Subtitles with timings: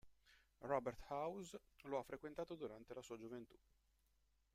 [0.61, 3.53] Robert House lo ha frequentato durante la sua gioventù.